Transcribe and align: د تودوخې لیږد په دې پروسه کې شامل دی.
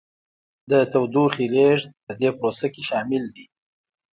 د 0.69 0.71
تودوخې 0.91 1.45
لیږد 1.53 1.89
په 2.05 2.11
دې 2.19 2.29
پروسه 2.37 2.67
کې 2.73 2.81
شامل 2.89 3.23
دی. 3.35 3.45